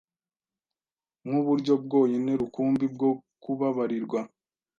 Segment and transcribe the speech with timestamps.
[1.25, 3.09] nk’uburyo bwonyine rukumbi bwo
[3.43, 4.19] kubabarirwa.